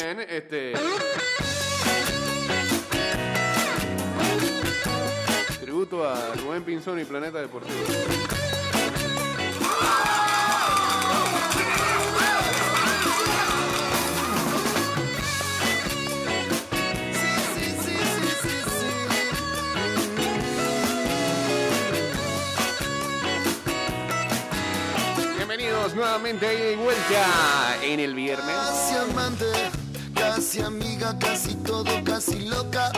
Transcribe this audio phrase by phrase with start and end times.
[0.00, 0.74] Bien, este.
[5.60, 7.74] Tributo a Rubén Pinzón y Planeta Deportivo.
[25.36, 28.54] Bienvenidos nuevamente a ida y vuelta en el viernes.
[30.48, 32.90] Casi amiga, casi todo, casi loca.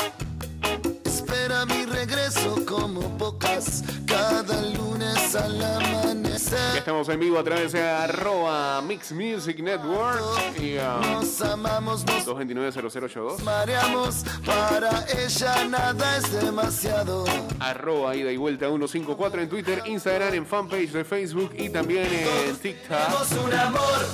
[1.04, 6.76] Espera mi regreso como pocas, cada lunes al Ya amanecer.
[6.76, 10.22] estamos en vivo a través de arroba Mix Music Network
[10.60, 13.40] y uh, Nos amamos, nos 229-0082.
[13.40, 17.24] mareamos, para ella nada es demasiado.
[17.58, 22.56] Arroba ida y vuelta 154 en Twitter, Instagram, en fanpage de Facebook y también en
[22.58, 22.96] TikTok.
[22.96, 24.06] Tenemos un amor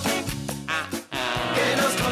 [1.55, 2.06] que nos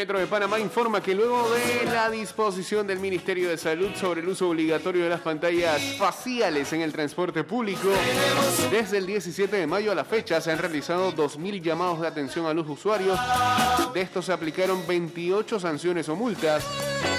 [0.00, 4.28] Metro de Panamá informa que luego de la disposición del Ministerio de Salud sobre el
[4.30, 7.90] uso obligatorio de las pantallas faciales en el transporte público,
[8.70, 12.46] desde el 17 de mayo a la fecha se han realizado 2.000 llamados de atención
[12.46, 13.20] a los usuarios.
[13.92, 16.64] De estos se aplicaron 28 sanciones o multas,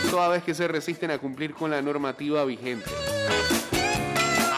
[0.10, 2.90] toda vez que se resisten a cumplir con la normativa vigente.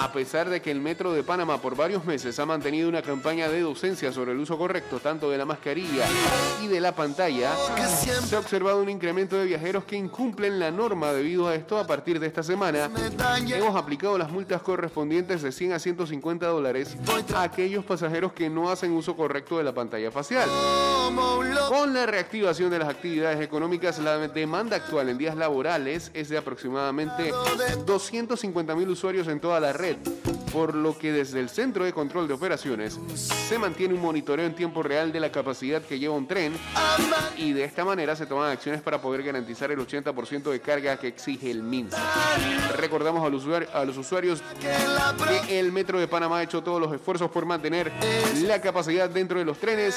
[0.03, 3.47] A pesar de que el Metro de Panamá por varios meses ha mantenido una campaña
[3.47, 6.05] de docencia sobre el uso correcto tanto de la mascarilla
[6.61, 7.55] y de la pantalla,
[7.87, 11.87] se ha observado un incremento de viajeros que incumplen la norma debido a esto a
[11.87, 12.89] partir de esta semana.
[13.47, 16.97] Hemos aplicado las multas correspondientes de 100 a 150 dólares
[17.33, 20.49] a aquellos pasajeros que no hacen uso correcto de la pantalla facial.
[21.69, 26.37] Con la reactivación de las actividades económicas, la demanda actual en días laborales es de
[26.37, 27.31] aproximadamente
[27.85, 29.92] 250 mil usuarios en toda la red,
[30.53, 34.53] por lo que desde el Centro de Control de Operaciones se mantiene un monitoreo en
[34.53, 36.53] tiempo real de la capacidad que lleva un tren
[37.37, 41.07] y de esta manera se toman acciones para poder garantizar el 80% de carga que
[41.07, 41.97] exige el MINSA.
[42.77, 44.43] Recordamos a los, a los usuarios
[45.47, 47.91] que el Metro de Panamá ha hecho todos los esfuerzos por mantener
[48.43, 49.95] la capacidad dentro de los trenes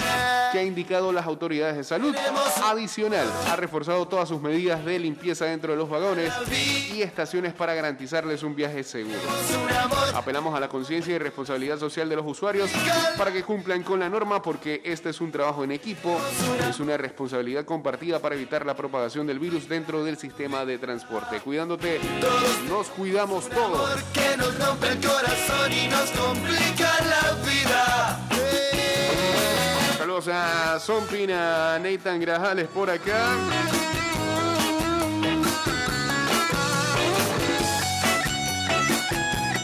[0.52, 2.16] que ha indicado las autoridades de salud.
[2.64, 6.32] Adicional, ha reforzado todas sus medidas de limpieza dentro de los vagones
[6.94, 9.18] y estaciones para garantizarles un viaje seguro.
[10.14, 12.70] Apelamos a la conciencia y responsabilidad social de los usuarios
[13.16, 16.20] para que cumplan con la norma porque este es un trabajo en equipo,
[16.68, 21.40] es una responsabilidad compartida para evitar la propagación del virus dentro del sistema de transporte.
[21.40, 22.00] Cuidándote,
[22.68, 24.02] nos cuidamos todos.
[24.12, 28.20] que nos rompe el corazón y nos complica la vida.
[29.98, 33.34] Saludos a Zompina, Nathan Grajales por acá.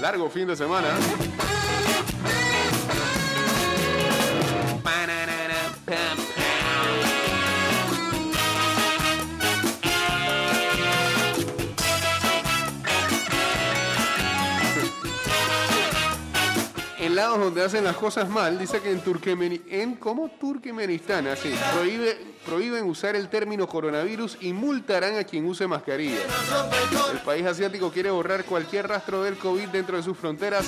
[0.03, 0.89] Largo fin de semana.
[17.13, 22.19] Lados donde hacen las cosas mal, dice que en Turkmenistán, en como Turkmenistán, así, prohíbe,
[22.45, 26.21] prohíben usar el término coronavirus y multarán a quien use mascarilla.
[27.13, 30.67] El país asiático quiere borrar cualquier rastro del COVID dentro de sus fronteras.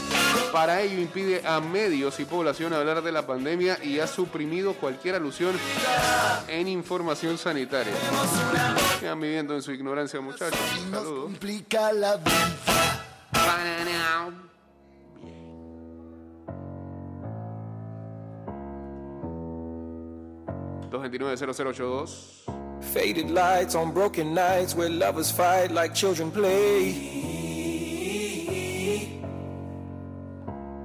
[0.52, 5.16] Para ello impide a medios y población hablar de la pandemia y ha suprimido cualquier
[5.16, 5.54] alusión
[6.48, 7.94] en información sanitaria.
[9.00, 10.58] Quedan viviendo en su ignorancia, muchachos.
[10.90, 11.30] Saludos.
[20.94, 22.84] 229-0082.
[22.92, 26.92] Faded lights on broken nights where lovers fight like children play.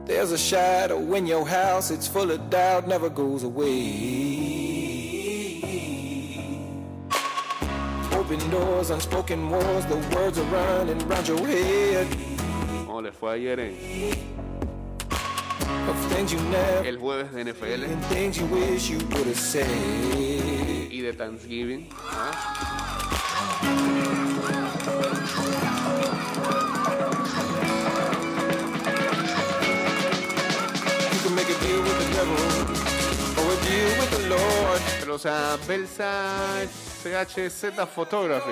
[0.06, 4.30] There's a shadow in your house, it's full of doubt, never goes away.
[8.14, 12.08] Open doors, unspoken wars, the words are running round your head.
[12.88, 14.39] ¿Cómo les fue ayer en
[16.86, 17.86] el jueves de NFL
[20.92, 21.90] y de Thanksgiving?
[35.00, 36.66] Pero, o sea, Belsa
[37.04, 38.52] CHZ Photography.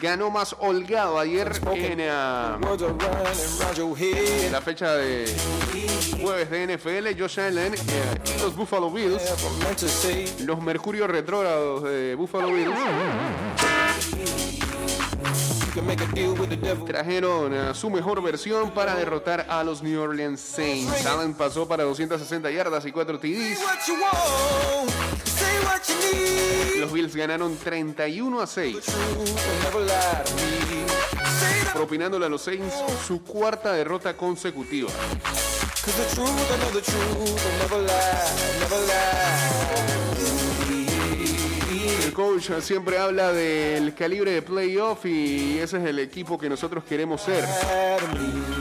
[0.00, 2.58] ganó más holgado ayer en ah,
[3.96, 4.50] head.
[4.50, 5.26] la fecha de
[6.20, 7.20] jueves de NFL.
[7.20, 7.78] Josh Allen eh,
[8.36, 9.22] y los Buffalo Bills,
[10.44, 12.74] los Mercurios retrógrados de Buffalo Bills,
[16.86, 21.06] trajeron a su mejor versión para derrotar a los New Orleans Saints.
[21.06, 23.58] Allen pasó para 260 yardas y 4 TDs.
[26.78, 28.76] Los Bills ganaron 31 a 6.
[28.80, 30.70] Truth will never lie to me.
[31.40, 32.74] Say that, propinándole a los Saints
[33.06, 34.90] su cuarta derrota consecutiva.
[42.04, 46.84] El coach siempre habla del calibre de playoff y ese es el equipo que nosotros
[46.84, 47.44] queremos ser.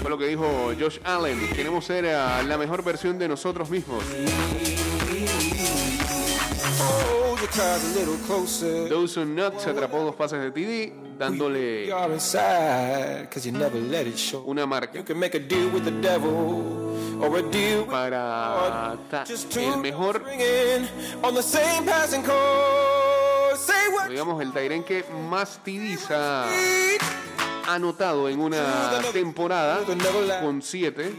[0.01, 1.49] Fue lo que dijo Josh Allen.
[1.49, 4.03] Queremos ser ah, la mejor versión de nosotros mismos.
[8.89, 11.87] Dawson Knox atrapó dos pases de TD, dándole
[14.45, 15.03] una marca.
[17.89, 18.95] Para
[19.55, 20.23] el mejor,
[24.09, 26.45] digamos, el Tyren que más TDs ha
[27.67, 29.79] anotado en una temporada
[30.41, 31.13] con 7.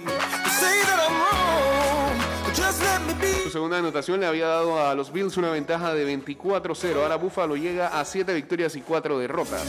[3.44, 7.02] Su segunda anotación le había dado a los Bills una ventaja de 24-0.
[7.02, 9.64] Ahora Buffalo llega a 7 victorias y 4 derrotas.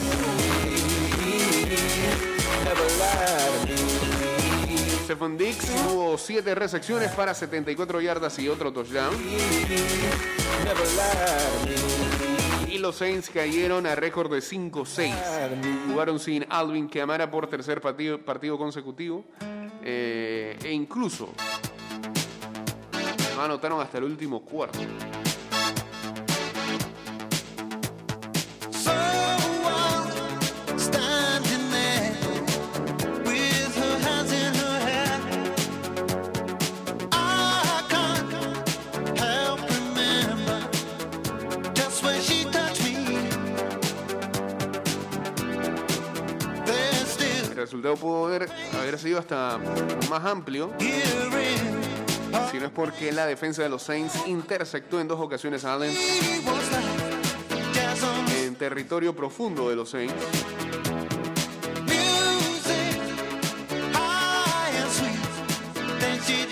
[5.03, 9.13] Stephon Diggs tuvo 7 recepciones para 74 yardas y otro touchdown.
[12.67, 14.97] Y los Saints cayeron a récord de 5-6.
[14.97, 15.13] Lie
[15.49, 15.91] to me.
[15.91, 19.25] Jugaron sin Alvin Kamara por tercer partido, partido consecutivo.
[19.83, 21.33] Eh, e incluso
[23.41, 24.77] no anotaron hasta el último cuarto.
[47.49, 48.49] El resultado pudo haber,
[48.79, 49.59] haber sido hasta
[50.09, 50.71] más amplio.
[52.51, 55.95] Si no es porque la defensa de los Saints interceptó en dos ocasiones a Allen
[58.37, 60.13] en territorio profundo de los Saints.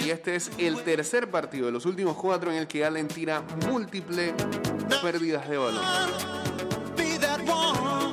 [0.06, 3.44] Y este es el tercer partido de los últimos cuatro en el que Allen tira
[3.68, 4.34] múltiples
[5.02, 5.86] pérdidas de balón.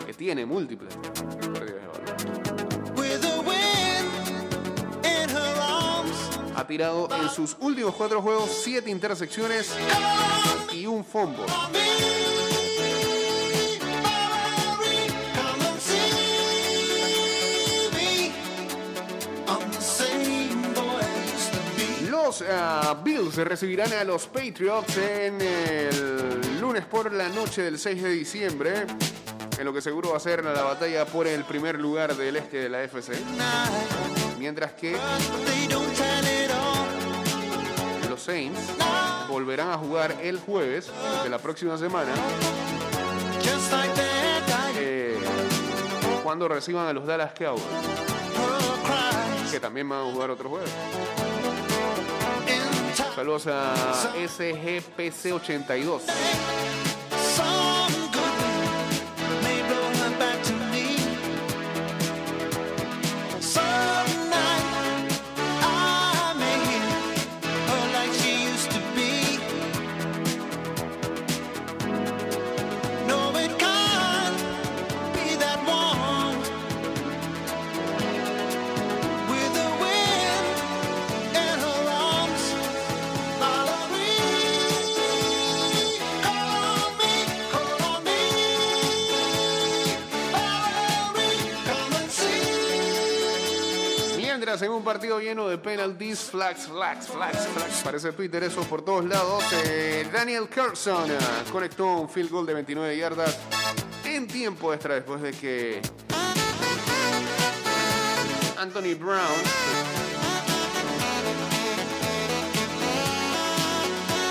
[0.05, 0.95] Que tiene múltiples
[1.55, 2.46] pérdidas de balón.
[6.57, 9.71] Ha tirado en sus últimos cuatro juegos siete intersecciones
[10.73, 11.45] y un fumble.
[22.11, 28.03] Los ah, Bills recibirán a los Patriots en el lunes por la noche del 6
[28.03, 28.87] de diciembre.
[29.59, 32.57] En lo que seguro va a ser la batalla por el primer lugar del este
[32.57, 33.13] de la FC.
[34.39, 34.97] Mientras que
[38.27, 38.59] Saints
[39.29, 40.91] volverán a jugar el jueves
[41.23, 42.13] de la próxima semana.
[44.77, 45.17] Eh,
[46.25, 47.63] cuando reciban a los Dallas Cowboys.
[49.53, 50.73] Que también van a jugar otro jueves.
[53.15, 53.73] Saludos a
[54.17, 56.86] SGPC82.
[94.63, 99.05] En un partido lleno de penalties, flags, flags, flags, flags, parece Twitter eso por todos
[99.05, 101.19] lados, eh, Daniel Carlson eh,
[101.53, 103.39] conectó un field goal de 29 yardas
[104.05, 105.83] en tiempo extra después de que
[108.59, 109.21] Anthony Brown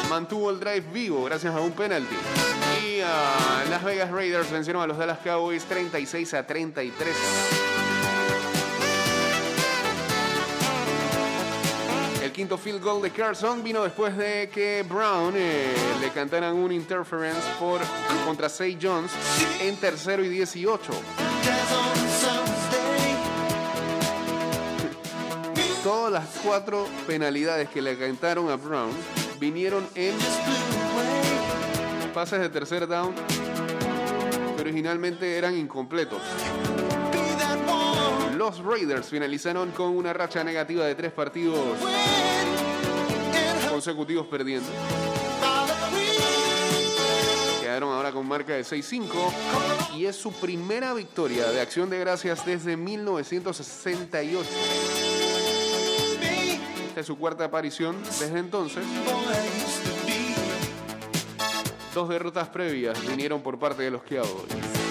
[0.10, 2.16] mantuvo el drive vivo gracias a un penalty.
[2.84, 7.75] Y ah, Las Vegas Raiders vencieron a los Dallas Cowboys 36 a 33.
[12.36, 17.40] Quinto field goal de Carson vino después de que Brown eh, le cantaran un interference
[17.58, 17.80] por,
[18.26, 19.10] contra Say Jones
[19.62, 20.92] en tercero y 18.
[25.84, 28.92] Todas las cuatro penalidades que le cantaron a Brown
[29.40, 30.14] vinieron en
[32.14, 33.16] pases de tercer down
[34.58, 36.22] que originalmente eran incompletos.
[38.46, 41.58] Los Raiders finalizaron con una racha negativa de tres partidos
[43.72, 44.70] consecutivos perdiendo.
[47.60, 49.08] Quedaron ahora con marca de 6-5
[49.96, 54.48] y es su primera victoria de acción de gracias desde 1968.
[56.90, 58.86] Esta es su cuarta aparición desde entonces.
[61.96, 64.85] Dos derrotas previas vinieron por parte de los Cowboys.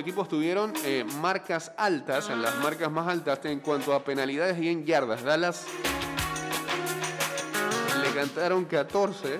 [0.00, 4.68] Equipos tuvieron eh, marcas altas, en las marcas más altas en cuanto a penalidades y
[4.68, 5.22] en yardas.
[5.22, 5.66] Dallas
[8.02, 9.38] le cantaron 14,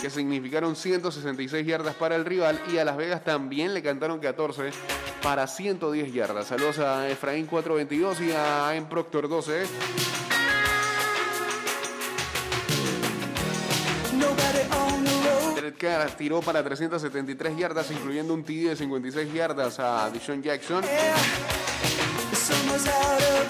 [0.00, 4.70] que significaron 166 yardas para el rival, y a Las Vegas también le cantaron 14
[5.22, 6.46] para 110 yardas.
[6.46, 9.66] Saludos a Efraín 422 y a En Proctor 12.
[16.16, 20.84] Tiró para 373 yardas, incluyendo un TD de 56 yardas a Dishon Jackson.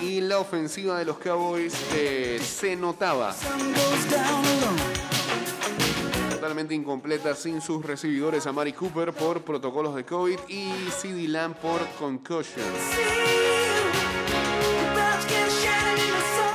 [0.01, 3.35] Y la ofensiva de los Cowboys eh, se notaba
[6.31, 11.57] totalmente incompleta sin sus recibidores a Mari Cooper por protocolos de COVID y CD Lamb
[11.57, 12.65] por concussion.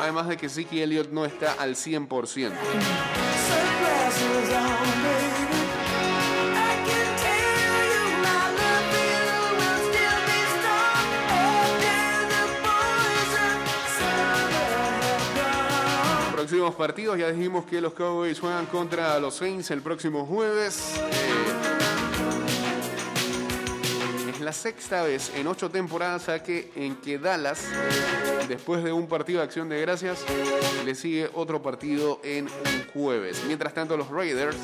[0.01, 3.34] Además de que Zeke Elliott no está al 100%.
[16.45, 20.93] Próximos partidos, ya dijimos que los Cowboys juegan contra los Saints el próximo jueves.
[20.95, 21.49] Eh,
[24.29, 27.65] es la sexta vez en ocho temporadas a que, en que Dallas,
[28.47, 30.23] después de un partido de acción de gracias,
[30.85, 33.41] le sigue otro partido en un jueves.
[33.47, 34.57] Mientras tanto, los Raiders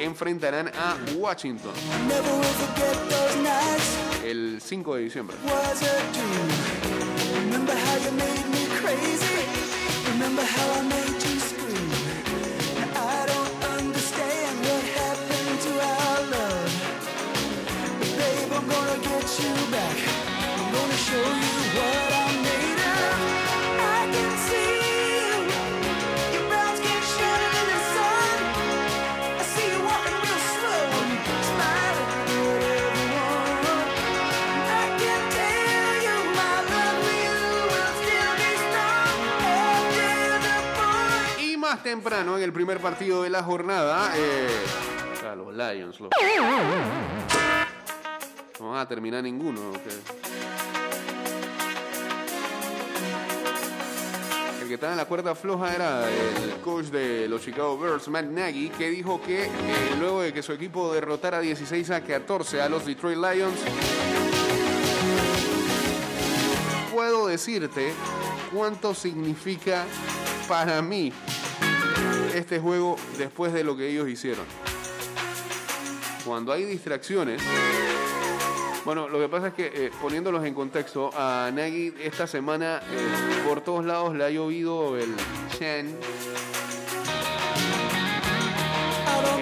[0.00, 1.74] enfrentarán a Washington
[4.24, 5.36] el 5 de diciembre.
[41.94, 44.48] Temprano, en el primer partido de la jornada, eh,
[45.30, 46.00] a los Lions.
[48.58, 49.60] No van a terminar ninguno.
[49.70, 49.76] ok.
[54.60, 58.24] El que estaba en la cuerda floja era el coach de los Chicago Bears, Matt
[58.24, 59.50] Nagy, que dijo que eh,
[60.00, 63.60] luego de que su equipo derrotara 16 a 14 a los Detroit Lions,
[66.92, 67.92] puedo decirte
[68.52, 69.84] cuánto significa
[70.48, 71.12] para mí
[72.34, 74.44] este juego después de lo que ellos hicieron.
[76.24, 77.40] Cuando hay distracciones,
[78.84, 83.42] bueno, lo que pasa es que eh, poniéndolos en contexto, a Nagy esta semana eh,
[83.46, 85.14] por todos lados le ha llovido el
[85.58, 85.96] Chan,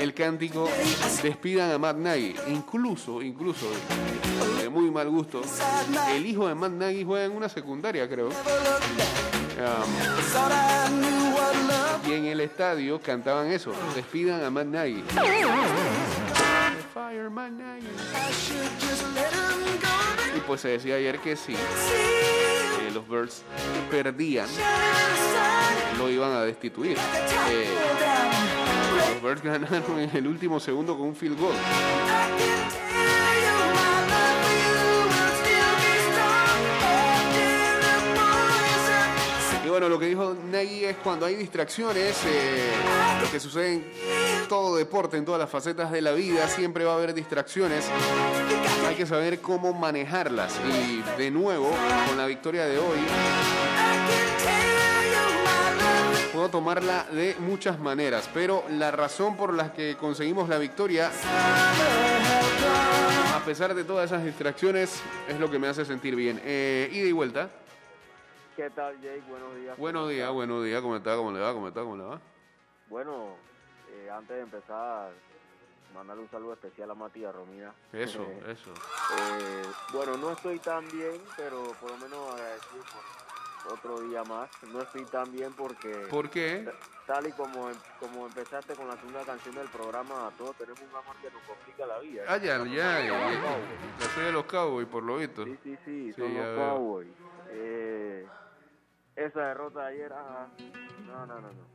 [0.00, 0.68] el cántico,
[1.22, 2.34] despidan a Matt Nagy.
[2.48, 3.66] Incluso, incluso,
[4.60, 5.40] de muy mal gusto,
[6.10, 8.28] el hijo de Matt Nagy juega en una secundaria, creo.
[9.58, 11.21] Um,
[12.32, 15.04] el estadio cantaban eso, despidan a Matt Nagy.
[20.34, 21.54] Y pues se decía ayer que sí,
[22.94, 23.42] los Birds
[23.90, 24.48] perdían,
[25.98, 26.96] lo iban a destituir.
[27.50, 27.68] Eh,
[29.12, 31.54] los Birds ganaron en el último segundo con un field goal.
[39.72, 42.72] Bueno, lo que dijo Nagy es cuando hay distracciones, eh,
[43.22, 43.84] lo que sucede en
[44.46, 47.88] todo deporte, en todas las facetas de la vida, siempre va a haber distracciones.
[48.86, 50.60] Hay que saber cómo manejarlas.
[50.68, 51.70] Y de nuevo,
[52.06, 52.98] con la victoria de hoy,
[56.34, 61.10] puedo tomarla de muchas maneras, pero la razón por la que conseguimos la victoria,
[63.34, 66.42] a pesar de todas esas distracciones, es lo que me hace sentir bien.
[66.44, 67.48] Eh, ida y vuelta.
[68.56, 69.22] ¿Qué tal, Jake?
[69.28, 69.78] Buenos días.
[69.78, 70.82] Buenos días, buenos días.
[70.82, 71.16] ¿Cómo está?
[71.16, 71.52] ¿Cómo le va?
[71.54, 71.80] ¿Cómo está?
[71.80, 72.20] ¿Cómo le va?
[72.88, 73.36] Bueno,
[73.90, 75.10] eh, antes de empezar,
[75.94, 77.72] mandarle un saludo especial a Matías Romina.
[77.92, 78.70] Eso, Eh, eso.
[79.18, 82.82] eh, bueno, no estoy tan bien, pero por lo menos agradecido
[83.64, 84.50] por otro día más.
[84.70, 86.68] No estoy tan bien porque, ¿Por qué?
[87.06, 91.16] tal y como, como empezaste con la segunda canción del programa, todos tenemos un amor
[91.22, 92.24] que nos complica la vida.
[92.28, 93.30] Ah, ya, ya, ya.
[93.98, 95.44] Yo soy de los Cowboys, por lo visto.
[95.44, 96.58] Sí, sí, sí, Sí, son los.
[96.58, 97.08] Cowboys.
[97.54, 97.91] Eh,
[99.16, 100.48] esa derrota de ayer, ajá.
[101.06, 101.72] No, no, no, no.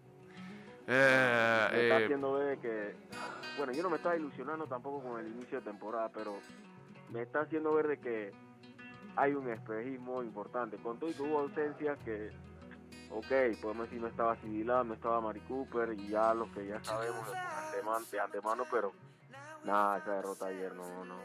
[0.90, 2.96] Eh, me está eh, haciendo ver que,
[3.58, 6.40] bueno, yo no me estaba ilusionando tampoco con el inicio de temporada, pero
[7.10, 8.32] me está haciendo ver de que
[9.18, 10.78] hay un espejismo importante.
[10.78, 12.32] Con todo y que hubo ausencias que,
[13.12, 16.82] ok, podemos decir no estaba Civilá, no estaba Mari Cooper y ya los que ya
[16.84, 18.94] sabemos de antemano, de antemano pero
[19.66, 21.18] nada, esa derrota ayer no, no.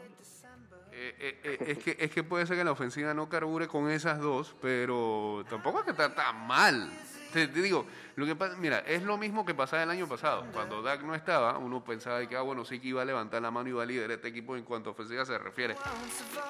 [0.93, 3.89] Eh, eh, eh, es, que, es que puede ser que la ofensiva no carbure con
[3.89, 6.89] esas dos, pero tampoco es que está tan mal.
[7.33, 10.45] Te, digo, lo que pasa, mira, es lo mismo que pasaba el año pasado.
[10.53, 13.49] Cuando Dak no estaba, uno pensaba que, ah, bueno, sí que iba a levantar la
[13.49, 15.75] mano y iba a liderar este equipo en cuanto a ofensiva se refiere.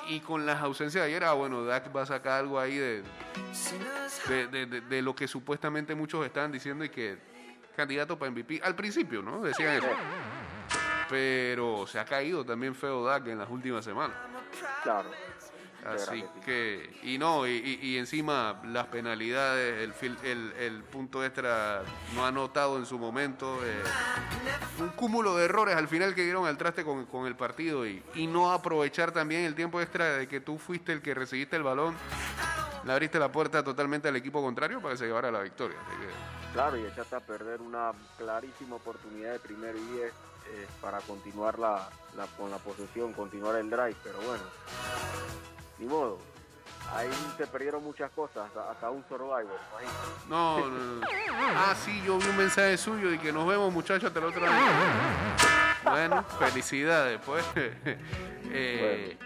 [0.10, 3.02] Y con las ausencias de ayer, ah, bueno, Dak va a sacar algo ahí de-
[4.48, 7.18] de- de lo que supuestamente muchos estaban diciendo y que
[7.78, 9.42] candidato para MVP al principio, ¿no?
[9.42, 9.88] Decían eso.
[11.13, 14.17] Pero se ha caído también feo Dak en las últimas semanas.
[14.82, 15.12] Claro.
[15.86, 21.84] Así que y no, y, encima las penalidades, el, fil- el, el punto extra
[22.15, 23.84] no anotado en su momento, eh,
[24.79, 28.01] un cúmulo de errores al final que dieron al traste con, con el partido y,
[28.15, 31.63] y no aprovechar también el tiempo extra de que tú fuiste el que recibiste el
[31.63, 31.93] balón,
[32.86, 35.77] le abriste la puerta totalmente al equipo contrario para que se llevara la victoria.
[36.53, 40.13] Claro, y echaste a perder una clarísima oportunidad de primer y 10
[40.48, 44.44] eh, para continuar la, la- con la posesión, continuar el drive, pero bueno,
[45.79, 46.20] ni modo.
[46.94, 50.29] Ahí se perdieron muchas cosas, hasta, hasta un survivor, imagínate.
[50.29, 51.08] no, no, no.
[51.56, 54.46] Ah, sí, yo vi un mensaje suyo y que nos vemos muchachos hasta el otro
[54.46, 54.66] año.
[55.84, 57.46] Bueno, felicidades, pues.
[58.56, 59.18] Eh,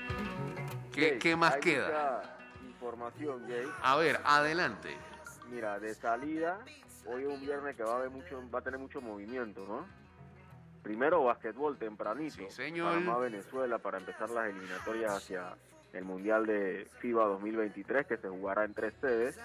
[0.93, 1.87] ¿qué, Jay, qué más hay queda?
[2.21, 3.67] mucha información, Jay.
[3.83, 4.95] A ver, adelante.
[5.49, 6.59] Mira, de salida,
[7.05, 9.85] hoy es un viernes que va a haber mucho, va a tener mucho movimiento, ¿no?
[10.87, 12.35] Primero basquetbol tempranito.
[12.37, 12.93] Sí, señor.
[12.93, 15.53] Panamá, Venezuela para empezar las eliminatorias hacia
[15.91, 19.37] el Mundial de FIBA 2023 que se jugará en tres sedes.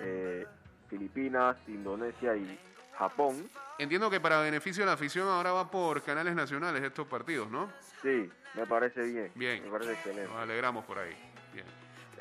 [0.00, 0.46] eh,
[0.90, 2.58] Filipinas, Indonesia y
[2.98, 3.48] Japón.
[3.78, 7.72] Entiendo que para beneficio de la afición ahora va por canales nacionales estos partidos, ¿no?
[8.02, 9.32] Sí, me parece bien.
[9.34, 9.64] Bien.
[9.64, 10.28] Me parece excelente.
[10.28, 11.16] Nos alegramos por ahí.
[11.54, 11.64] Bien.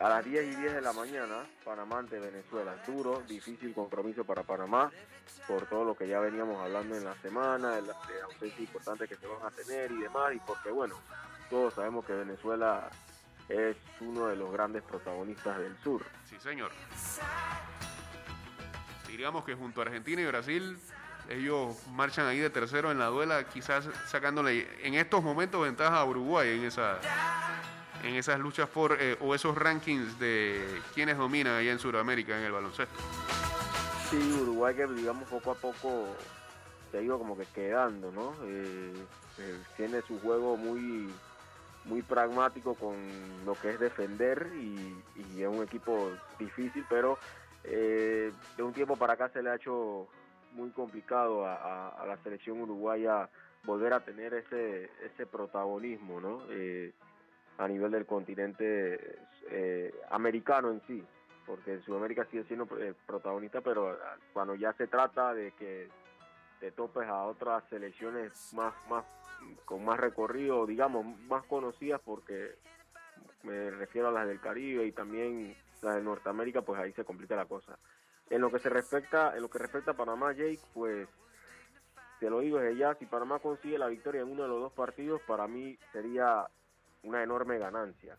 [0.01, 2.73] A las 10 y 10 de la mañana, Panamá ante Venezuela.
[2.87, 4.89] Duro, difícil compromiso para Panamá,
[5.45, 9.07] por todo lo que ya veníamos hablando en la semana, de la de ausencia importante
[9.09, 10.95] que se van a tener y demás, y porque, bueno,
[11.49, 12.89] todos sabemos que Venezuela
[13.49, 16.05] es uno de los grandes protagonistas del sur.
[16.23, 16.71] Sí, señor.
[19.05, 20.79] Diríamos que junto a Argentina y Brasil,
[21.27, 26.05] ellos marchan ahí de tercero en la duela, quizás sacándole en estos momentos ventaja a
[26.05, 26.99] Uruguay en esa
[28.03, 32.45] en esas luchas por eh, o esos rankings de quienes dominan allá en Sudamérica en
[32.45, 32.97] el baloncesto.
[34.09, 36.15] Sí, Uruguay que digamos poco a poco
[36.91, 38.33] se ha ido como que quedando, ¿no?
[38.43, 39.05] Eh,
[39.37, 41.13] eh, tiene su juego muy
[41.85, 45.01] muy pragmático con lo que es defender y,
[45.41, 47.17] es un equipo difícil, pero
[47.63, 50.07] eh, de un tiempo para acá se le ha hecho
[50.55, 53.29] muy complicado a, a- a la selección uruguaya
[53.63, 56.41] volver a tener ese ese protagonismo, ¿no?
[57.59, 59.19] A nivel del continente
[59.51, 61.05] eh, americano en sí
[61.49, 65.89] porque Sudamérica sigue siendo eh, protagonista, pero ah, cuando ya se trata de que
[66.59, 69.03] te topes a otras selecciones más, más
[69.65, 72.55] con más recorrido, digamos, más conocidas, porque
[73.41, 77.35] me refiero a las del Caribe y también las de Norteamérica, pues ahí se complica
[77.35, 77.79] la cosa.
[78.29, 81.07] En lo que se respecta, en lo que respecta a Panamá, Jake, pues
[82.19, 84.73] te lo digo desde ya, si Panamá consigue la victoria en uno de los dos
[84.73, 86.45] partidos, para mí sería
[87.03, 88.17] una enorme ganancia.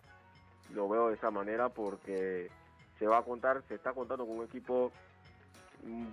[0.73, 2.51] Lo veo de esa manera porque
[2.99, 4.93] se va a contar, se está contando con un equipo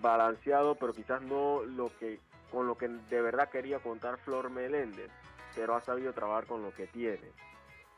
[0.01, 2.19] balanceado, pero quizás no lo que
[2.51, 5.11] con lo que de verdad quería contar Flor Meléndez,
[5.53, 7.29] pero ha sabido trabajar con lo que tiene.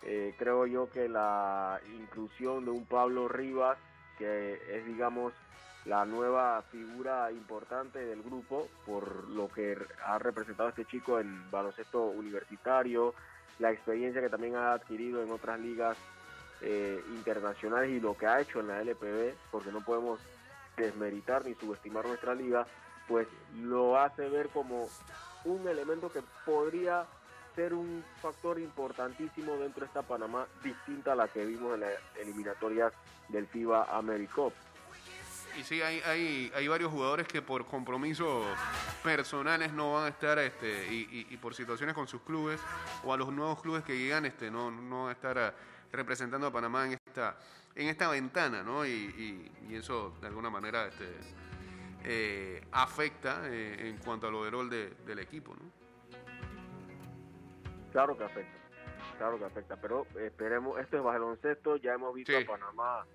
[0.02, 3.78] Eh, creo yo que la inclusión de un Pablo Rivas,
[4.18, 5.34] que es digamos
[5.86, 12.04] la nueva figura importante del grupo por lo que ha representado este chico en baloncesto
[12.06, 13.14] universitario,
[13.60, 15.98] la experiencia que también ha adquirido en otras ligas
[16.62, 20.20] eh, internacionales y lo que ha hecho en la LPB, porque no podemos
[20.76, 22.66] desmeritar ni subestimar nuestra liga,
[23.08, 24.88] pues lo hace ver como
[25.46, 27.06] un elemento que podría
[27.56, 31.94] ser un factor importantísimo dentro de esta Panamá distinta a la que vimos en las
[32.22, 32.94] eliminatorias
[33.30, 34.54] del FIBA AmeriCup.
[35.58, 38.46] Y sí, hay, hay, hay varios jugadores que por compromisos
[39.04, 42.62] personales no van a estar, este, y, y- y por situaciones con sus clubes,
[43.04, 45.54] o a los nuevos clubes que llegan, este, no, no van a estar ah,
[45.92, 47.38] representando a Panamá en esta,
[47.76, 48.86] en esta ventana, ¿no?
[48.86, 51.10] Y, y- y eso de alguna manera este,
[52.06, 55.70] eh, afecta eh, en cuanto al overall de- del equipo, ¿no?
[57.92, 58.58] Claro que afecta,
[59.18, 62.44] claro que afecta, pero esperemos, esto es baloncesto, ya hemos visto Sí.
[62.44, 63.06] a Panamá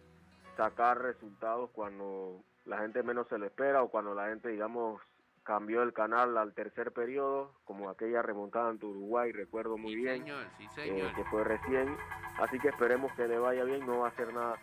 [0.57, 5.01] sacar resultados cuando la gente menos se lo espera o cuando la gente, digamos,
[5.43, 10.19] cambió el canal al tercer periodo, como aquella remontada ante Uruguay, recuerdo muy Sí, bien,
[10.23, 11.15] señor, sí, eh, señor.
[11.15, 11.97] que fue recién,
[12.39, 14.57] así que esperemos que le vaya bien, no va a hacer nada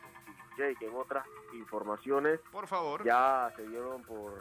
[0.58, 3.04] Jake, en otras informaciones, Por favor.
[3.04, 4.34] ya se dieron por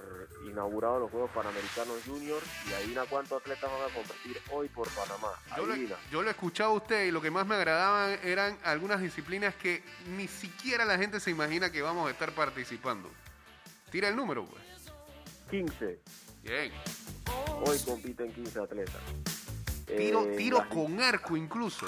[0.46, 5.28] inaugurados los Juegos Panamericanos Junior y adivina cuántos atletas van a competir hoy por Panamá.
[5.56, 5.96] Yo lo, Adivina.
[6.10, 9.82] yo lo escuchaba a usted y lo que más me agradaban eran algunas disciplinas que
[10.16, 13.08] ni siquiera la gente se imagina que vamos a estar participando.
[13.90, 14.62] Tira el número, pues.
[15.50, 16.00] 15.
[16.42, 16.72] Bien.
[17.66, 19.00] Hoy compiten 15 atletas.
[19.86, 21.86] Tiro, Eh, tiro con arco incluso.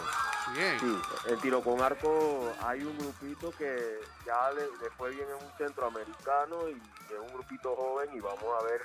[0.55, 0.78] Bien.
[0.81, 5.46] Sí, el tiro con arco hay un grupito que ya le, le fue bien en
[5.46, 8.83] un centroamericano y es un grupito joven y vamos a ver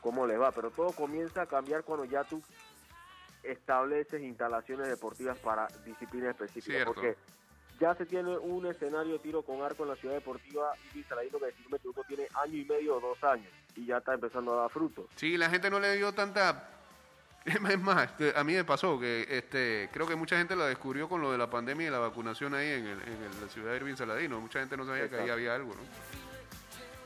[0.00, 0.52] cómo les va.
[0.52, 2.42] Pero todo comienza a cambiar cuando ya tú
[3.42, 6.74] estableces instalaciones deportivas para disciplinas específicas.
[6.74, 6.94] Cierto.
[6.94, 7.16] Porque
[7.80, 11.38] ya se tiene un escenario de tiro con arco en la ciudad deportiva y Saladino
[11.38, 14.14] que si no me equivoco tiene año y medio o dos años y ya está
[14.14, 15.06] empezando a dar frutos.
[15.16, 16.76] Sí, la gente no le dio tanta...
[17.70, 21.08] Es más, este, a mí me pasó que este, creo que mucha gente la descubrió
[21.08, 23.70] con lo de la pandemia y la vacunación ahí en, el- en el- la ciudad
[23.70, 24.40] de Irving Saladino.
[24.40, 25.80] Mucha gente no sabía que ahí había algo, ¿no?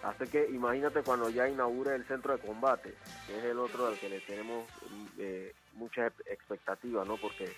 [0.08, 2.92] Así que imagínate cuando ya inaugure el centro de combate,
[3.26, 4.68] que es el otro al que le tenemos
[5.18, 7.16] eh, mucha ex- expectativa, ¿no?
[7.16, 7.50] Porque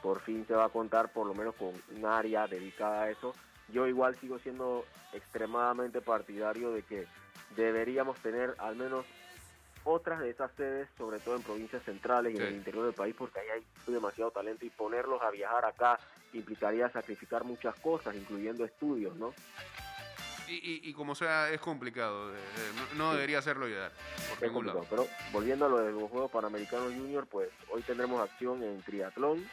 [0.00, 3.34] por fin se va a contar por lo menos con un área dedicada a eso.
[3.68, 7.06] Yo igual sigo siendo extremadamente partidario de que
[7.56, 9.04] deberíamos tener al menos
[9.84, 13.14] otras de esas sedes, sobre todo en provincias centrales y en el interior del país,
[13.16, 15.98] porque ahí hay demasiado talento y ponerlos a viajar acá
[16.32, 19.34] implicaría sacrificar muchas cosas, incluyendo estudios, ¿no?
[20.48, 22.34] Y, y- y como sea, es complicado.
[22.34, 23.90] eh, eh, no, no debería hacerlo ya.
[24.28, 24.86] Por ningún lado.
[24.90, 29.44] Pero volviendo a lo de los Juegos Panamericanos Junior, pues hoy tendremos acción en triatlón,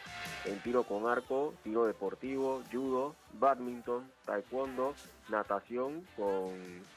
[0.45, 4.95] en tiro con arco, tiro deportivo, judo, badminton, taekwondo,
[5.29, 6.51] natación con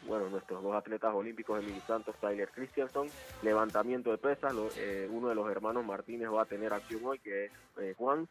[0.07, 3.09] bueno nuestros dos atletas olímpicos, Emily Santos, Tyler Christianson,
[3.43, 7.19] levantamiento de pesas, lo- eh, uno de los hermanos Martínez va a tener acción hoy,
[7.19, 8.27] que es eh, Juan,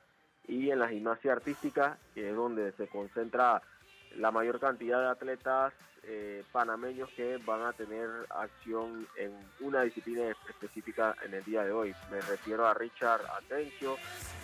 [0.47, 3.61] y en la gimnasia artística, que es donde se concentra
[4.17, 10.29] la mayor cantidad de atletas eh, panameños que van a tener acción en una disciplina
[10.49, 11.93] específica en el día de hoy.
[12.09, 13.95] Me refiero a Richard Atencio,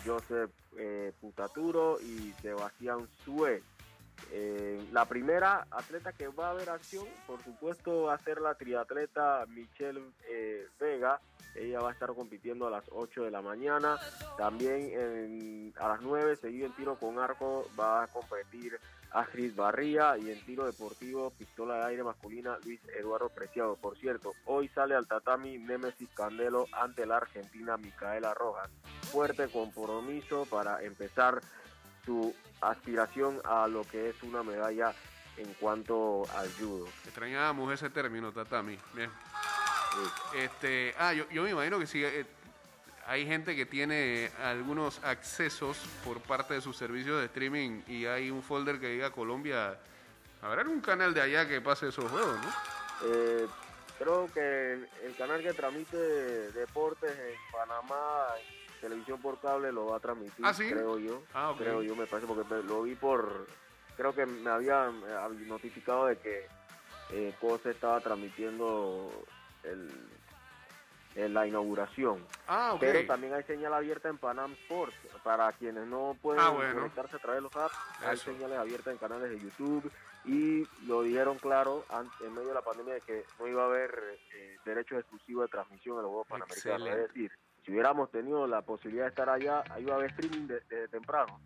[0.06, 3.62] Joseph eh, Putaturo y Sebastián Sue.
[4.32, 8.54] Eh, la primera atleta que va a haber acción, por supuesto, va a ser la
[8.54, 11.20] triatleta Michelle eh, Vega.
[11.56, 13.96] Ella va a estar compitiendo a las 8 de la mañana.
[14.36, 18.78] También en- a las 9, seguido en tiro con arco, va a competir
[19.12, 23.76] Astrid Barría y en tiro deportivo, pistola de aire masculina, Luis Eduardo Preciado.
[23.76, 28.68] Por cierto, hoy sale al tatami Nemesis Candelo ante la argentina Micaela Rojas.
[29.10, 31.40] Fuerte compromiso para empezar
[32.04, 34.94] su aspiración a lo que es una medalla
[35.36, 36.86] en cuanto al judo.
[37.04, 38.78] Extrañábamos ese término, tatami.
[38.94, 39.10] Bien.
[40.34, 42.04] Este, ah, yo, yo me imagino que sí.
[42.04, 42.26] eh,
[43.08, 48.30] hay gente que tiene algunos accesos por parte de sus servicios de streaming y hay
[48.30, 49.78] un folder que diga Colombia.
[50.42, 52.48] Habrá algún canal de allá que pase esos juegos, ¿no?
[53.10, 53.46] Eh,
[53.98, 55.96] creo que el, el canal que transmite
[56.52, 58.26] deportes en Panamá,
[58.74, 60.68] en televisión por cable, lo va a transmitir, ¿Ah, sí?
[60.68, 61.22] creo yo.
[61.32, 61.58] Ah, ok.
[61.58, 63.46] Creo yo, me parece, porque lo vi por.
[63.96, 65.00] Creo que me habían
[65.48, 66.46] notificado de que
[67.10, 69.10] eh, estaba transmitiendo
[69.64, 69.90] el,
[71.24, 72.24] el- la inauguración.
[72.46, 72.76] Ah.
[72.80, 74.94] Pero también hay señal abierta en Panam Sports.
[75.22, 76.74] Para quienes no pueden Ah, bueno.
[76.74, 79.90] conectarse a través de los apps, hay señales abiertas en canales de YouTube.
[80.24, 81.84] Y lo dijeron claro
[82.20, 85.48] en medio de la pandemia de que no iba a haber eh, derechos exclusivos de
[85.48, 86.80] transmisión en los Juegos Panamericanos.
[86.80, 87.02] Excelente.
[87.02, 87.32] Es decir,
[87.64, 90.88] si hubiéramos tenido la posibilidad de estar allá, ahí iba a haber streaming de- desde
[90.88, 91.40] temprano.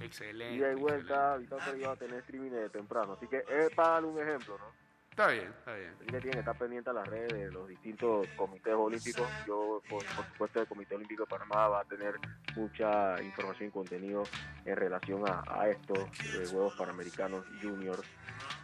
[0.00, 0.54] Excelente.
[0.54, 0.80] Y excelente.
[0.80, 3.12] vuelta, Vitória iba a tener streaming desde temprano.
[3.14, 4.83] Así que es para darle un ejemplo, ¿no?
[5.14, 5.92] Está bien, está bien.
[5.94, 9.28] Así que tienen que estar pendientes a las redes de los distintos comités olímpicos.
[9.46, 12.16] Yo, por, por supuesto, el Comité Olímpico de Panamá va a tener
[12.56, 14.24] mucha información y contenido
[14.64, 18.02] en relación a, a estos eh, Juegos Panamericanos Juniors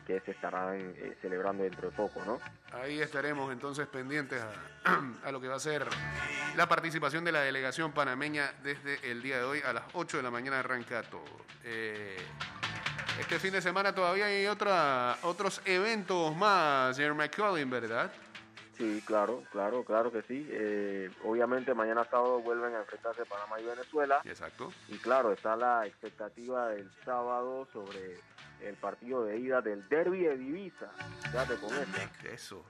[0.08, 2.40] que se estarán eh, celebrando dentro de poco, ¿no?
[2.72, 5.86] Ahí estaremos entonces pendientes a, a lo que va a ser
[6.56, 10.22] la participación de la delegación panameña desde el día de hoy a las 8 de
[10.24, 11.22] la mañana arranca todo.
[11.62, 12.16] Eh,
[13.20, 18.11] este fin de semana todavía hay otra, otros eventos más, señor McCollin, ¿verdad?
[18.76, 20.48] Sí, claro, claro, claro que sí.
[20.50, 24.22] Eh, obviamente mañana sábado vuelven a enfrentarse Panamá y Venezuela.
[24.24, 24.72] Exacto.
[24.88, 28.18] Y claro, está la expectativa del sábado sobre
[28.62, 30.90] el partido de ida del derby de Divisa.
[31.24, 32.26] Fíjate con esto.
[32.33, 32.64] Eso.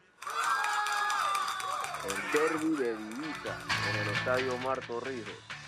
[2.08, 3.56] El derby de Divisa
[3.90, 5.59] en el estadio Omar Torrijos.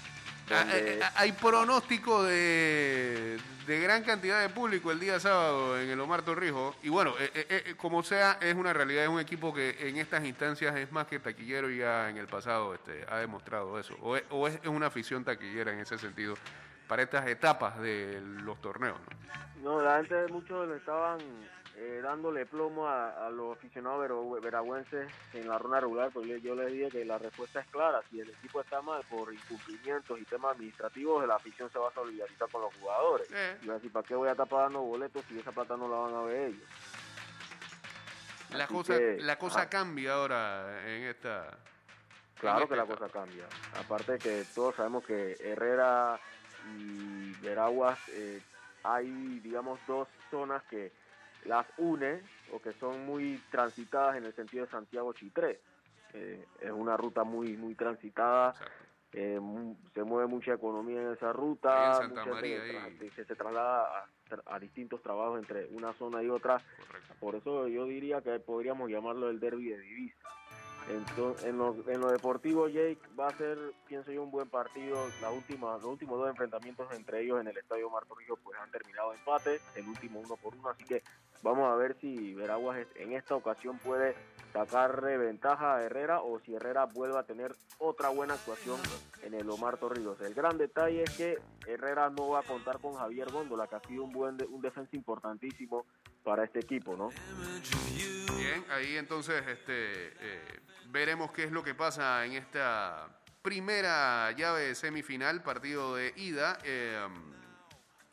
[0.50, 5.78] Ah, donde- eh, eh, Hay pronóstico de, de gran cantidad de público el día sábado
[5.80, 6.76] en el Omar Torrijos.
[6.82, 10.24] Y bueno, eh, eh, como sea, es una realidad, es un equipo que en estas
[10.24, 13.94] instancias es más que taquillero y ya en el pasado este, ha demostrado eso.
[14.02, 16.34] O es, o es una afición taquillera en ese sentido
[16.88, 18.98] para estas etapas de los torneos.
[19.62, 19.76] ¿no?
[19.78, 21.18] No, la gente, muchos le estaban
[21.76, 26.36] eh, dándole plomo a, a los aficionados vero- veragüenses en la ronda regular, pero yo,
[26.36, 28.00] yo les dije que la respuesta es clara.
[28.10, 31.94] Si el equipo está mal por incumplimientos y temas administrativos, la afición se va a
[31.94, 33.28] solidarizar con los jugadores.
[33.32, 33.58] Eh.
[33.62, 35.88] Y va a decir, ¿para qué voy a estar pagando boletos si esa plata no
[35.88, 36.68] la van a ver ellos?
[38.50, 41.56] La Así cosa, que, la cosa cambia ahora en esta...
[42.38, 43.46] Claro en que la cosa cambia.
[43.78, 46.20] Aparte que todos sabemos que Herrera
[46.76, 48.42] y Veraguas eh,
[48.82, 50.92] hay, digamos, dos zonas que
[51.44, 55.60] las une o que son muy transitadas en el sentido de Santiago Chitré.
[56.14, 58.54] Eh, es una ruta muy muy transitada,
[59.12, 59.40] eh,
[59.94, 62.60] se mueve mucha economía en esa ruta, en mucha María,
[63.14, 64.08] se traslada
[64.46, 66.62] a, distintos trabajos entre una zona y otra.
[66.86, 67.14] Correcto.
[67.20, 70.28] Por eso yo diría que podríamos llamarlo el derby de divisa.
[70.90, 74.98] Entonces, en, lo, en lo deportivo, Jake, va a ser, pienso yo, un buen partido.
[75.20, 78.70] La última, los últimos dos enfrentamientos entre ellos en el Estadio Marco Río pues han
[78.70, 80.68] terminado empate, el último uno por uno.
[80.68, 81.02] Así que
[81.42, 84.14] vamos a ver si Veraguas en esta ocasión puede
[84.52, 88.78] sacarle ventaja a Herrera o si Herrera vuelve a tener otra buena actuación
[89.22, 90.20] en el Omar Torrijos.
[90.20, 93.80] El gran detalle es que Herrera no va a contar con Javier Góndola, que ha
[93.80, 95.86] sido un buen de- un defensa importantísimo
[96.22, 97.08] para este equipo, ¿no?
[98.36, 100.60] Bien, ahí entonces este, eh,
[100.92, 103.08] veremos qué es lo que pasa en esta
[103.40, 106.58] primera llave de semifinal, partido de ida.
[106.64, 107.06] eh,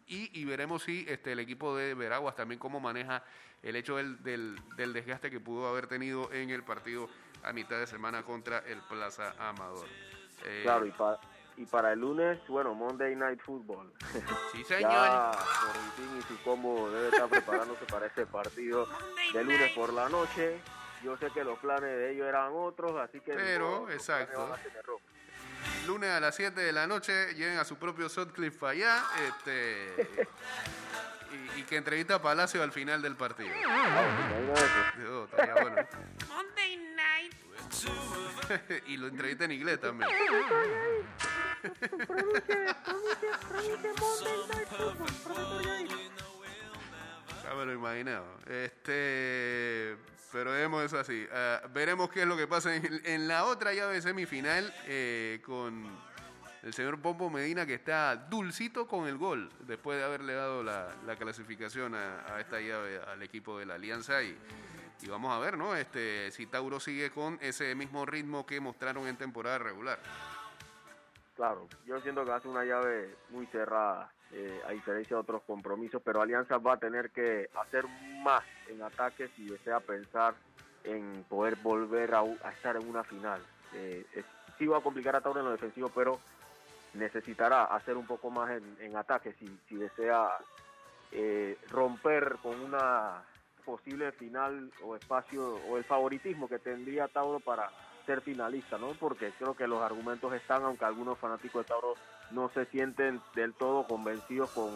[0.07, 3.23] y, y veremos si este, el equipo de Veraguas también cómo maneja
[3.61, 7.07] el hecho del, del- del desgaste que pudo haber tenido en el partido
[7.43, 9.87] a mitad de semana contra el Plaza Amador.
[10.45, 11.19] Eh, Claro, y, pa-
[11.57, 13.93] y para el lunes, bueno, Monday Night Football.
[14.51, 14.89] Sí, señor.
[14.91, 18.87] Ya Correntín y su combo debe estar preparándose para este partido
[19.33, 20.59] de lunes por la noche.
[21.03, 23.33] Yo sé que los planes de ellos eran otros, así que...
[23.33, 24.55] Pero, exacto.
[25.87, 29.03] Lunes a las 7 de la noche, lleguen a su propio Sutcliffe allá.
[29.27, 29.95] Este,
[31.55, 33.49] y, y que entrevista a Palacio al final del partido.
[35.09, 35.77] Oh, estaría bueno.
[36.27, 37.33] Monday night.
[38.87, 40.09] y lo entrevista en inglés también.
[47.49, 48.27] Ya me lo imaginaba.
[48.45, 49.97] Este,
[50.31, 51.25] pero vemos eso así.
[51.33, 55.83] Ah, veremos qué es lo que pasa en, la otra llave semifinal eh, con
[56.61, 60.93] el señor Pompo Medina que está dulcito con el gol después de haberle dado la,
[61.07, 64.37] la clasificación a, a esta llave al equipo de la Alianza y,
[65.01, 65.75] y vamos a ver, ¿no?
[65.75, 69.97] Este, si Tauro sigue con ese mismo ritmo que mostraron en temporada regular.
[71.35, 76.01] Claro, yo siento que hace una llave muy cerrada, eh, a diferencia de otros compromisos,
[76.03, 77.85] pero Alianza va a tener que hacer
[78.23, 80.35] más en ataque si desea pensar
[80.83, 83.41] en poder volver a, estar en una final.
[83.73, 84.05] Eh,
[84.57, 86.19] sí va a complicar a Tauro en lo defensivo, pero
[86.93, 90.29] necesitará hacer un poco más en, en ataque si, si desea
[91.11, 93.23] eh, romper con una
[93.65, 97.69] posible final o espacio o el favoritismo que tendría Tauro para
[98.09, 98.93] ser finalista, ¿no?
[98.99, 101.93] Porque creo que los argumentos están, aunque algunos fanáticos de Tauro
[102.31, 104.71] no se sienten del todo convencidos con,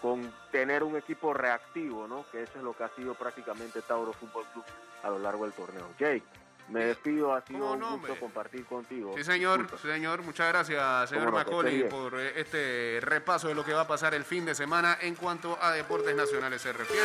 [0.00, 2.24] con tener un equipo reactivo, ¿no?
[2.30, 4.64] Que eso es lo que ha sido prácticamente Tauro Fútbol Club
[5.02, 5.88] a lo largo del torneo.
[5.98, 6.22] Jake,
[6.68, 9.14] me despido, ha sido ¿Cómo un no, gusto compartir contigo.
[9.16, 9.94] Sí, señor, Disculpa.
[9.94, 10.22] señor.
[10.22, 14.14] Muchas gracias, señor Cómo no, por eh, este repaso de lo que va a pasar
[14.14, 17.02] el fin de semana en cuanto a deportes nacionales se refiere.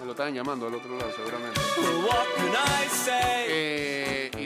[0.00, 1.60] Me lo estaban llamando al otro lado, seguramente.
[3.48, 3.95] Eh,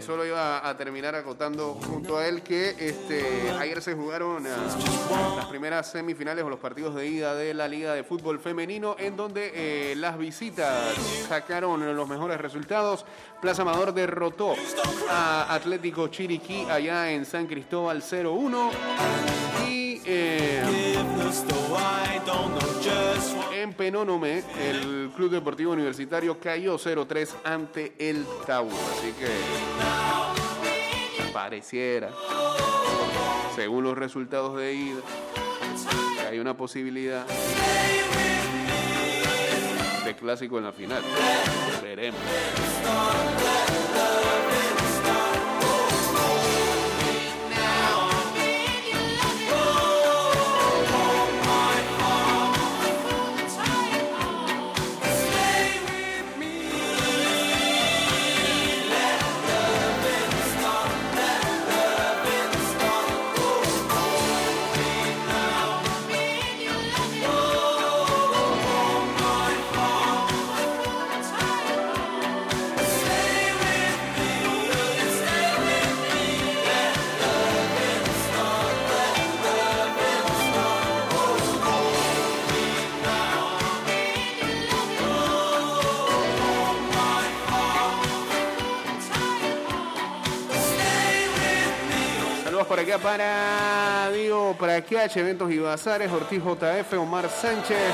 [0.02, 5.46] solo iba a terminar acotando junto a él que este, ayer se jugaron ah, las
[5.46, 9.52] primeras semifinales o los partidos de ida de la Liga de Fútbol Femenino, en donde
[9.54, 10.94] eh, las visitas
[11.28, 13.04] sacaron los mejores resultados.
[13.40, 14.54] Plaza Amador derrotó
[15.10, 19.39] a Atlético Chiriquí allá en San Cristóbal 0-1.
[23.80, 28.68] Penónome, el Club Deportivo Universitario cayó 0-3 ante el Tau.
[28.68, 29.26] Así que
[31.32, 32.10] pareciera,
[33.56, 35.00] según los resultados de ida,
[36.20, 37.24] que hay una posibilidad
[40.04, 41.02] de clásico en la final.
[41.82, 42.20] Veremos.
[93.10, 97.92] Para Diego Praqueach, Eventos y Bazares, Ortiz JF, Omar Sánchez,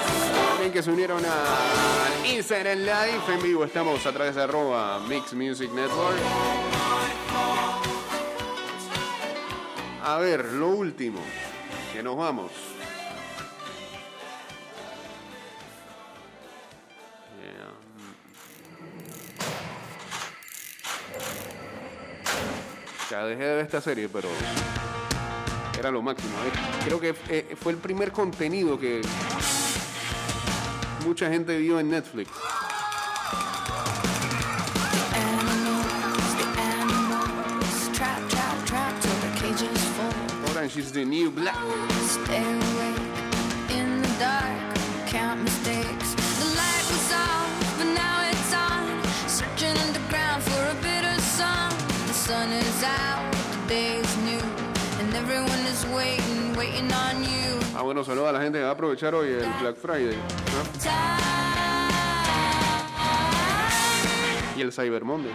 [0.50, 3.64] también que se unieron a Instagram Live en vivo.
[3.64, 6.18] Estamos a través de arroba Mix Music Network.
[10.04, 11.20] A ver, lo último,
[11.94, 12.52] que nos vamos.
[23.10, 24.28] Ya dejé de ver esta serie, pero
[25.86, 26.34] era lo máximo.
[26.44, 29.02] Eh, Creo que eh, fue el primer contenido que
[31.06, 32.30] mucha gente vio en Netflix.
[40.50, 41.56] Orange is the New Black.
[42.06, 44.56] Stay awake in the dark,
[45.06, 45.38] count
[57.76, 60.16] Ah, bueno, saludos a la gente que va a aprovechar hoy el Black Friday
[64.56, 65.32] y el Cyber Monday.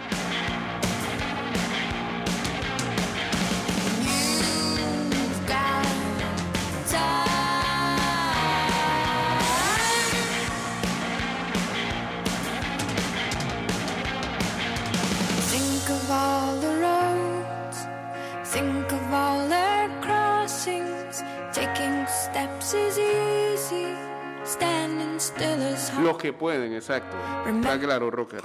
[26.22, 27.18] Que pueden, exacto.
[27.48, 28.44] Está claro, Rocker.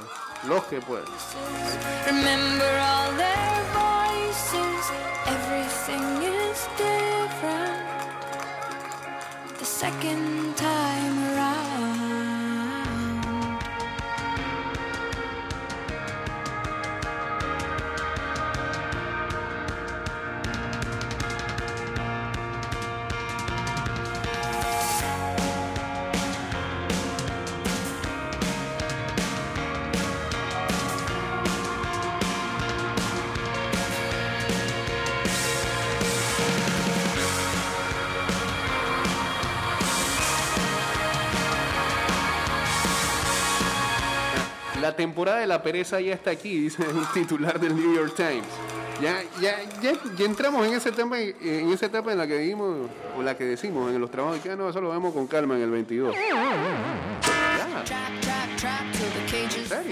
[0.49, 1.05] Los que pueden.
[2.07, 3.17] Remember all
[44.97, 48.47] La temporada de la pereza ya está aquí, dice un titular del New York Times.
[48.99, 52.89] Ya, ya, ya, ya entramos en ese tema, en esa etapa en la que dijimos,
[53.15, 55.55] o la que decimos en los trabajos, que ah, no, eso lo vemos con calma
[55.57, 56.17] en el 22.
[59.69, 59.83] Ya.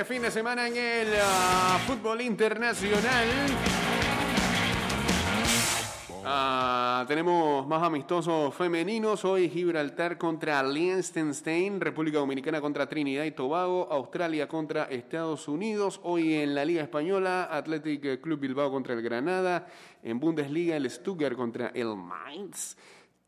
[0.00, 3.26] Este fin de semana en el ah, fútbol internacional.
[6.24, 9.24] Ah, tenemos más amistosos femeninos.
[9.24, 15.98] Hoy Gibraltar contra Liechtenstein, República Dominicana contra Trinidad y Tobago, Australia contra Estados Unidos.
[16.04, 19.66] Hoy en la Liga Española, Athletic Club Bilbao contra el Granada.
[20.04, 22.76] En Bundesliga, el Stuttgart contra el Mainz.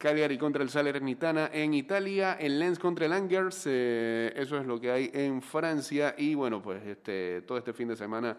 [0.00, 4.80] Cagliari contra el Salernitana en Italia, el Lens contra el Angers, eh, eso es lo
[4.80, 8.34] que hay en Francia y bueno, pues este, todo este fin de semana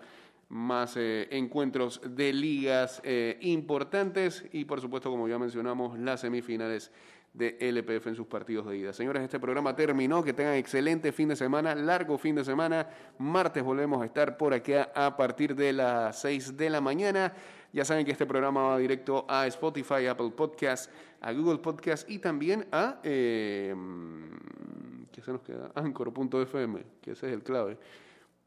[0.50, 6.92] más eh, encuentros de ligas eh, importantes y por supuesto, como ya mencionamos, las semifinales
[7.32, 8.92] de LPF en sus partidos de ida.
[8.92, 12.88] Señores, este programa terminó, que tengan excelente fin de semana, largo fin de semana,
[13.20, 17.34] martes volvemos a estar por acá a partir de las 6 de la mañana.
[17.74, 20.90] Ya saben que este programa va directo a Spotify, Apple Podcasts,
[21.22, 23.00] a Google Podcasts y también a...
[23.04, 23.74] Eh,
[25.12, 25.72] ¿Qué se nos queda?
[25.76, 27.78] Anchor.fm, que ese es el clave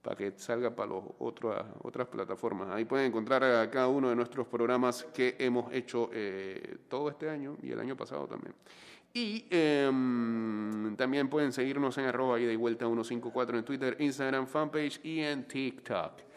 [0.04, 2.68] para que salga para los otras otras plataformas.
[2.70, 7.30] Ahí pueden encontrar a cada uno de nuestros programas que hemos hecho eh, todo este
[7.30, 8.54] año y el año pasado también.
[9.14, 15.20] Y em, también pueden seguirnos en arroba y vuelta 154 en Twitter, Instagram, fanpage y
[15.20, 16.24] en TikTok.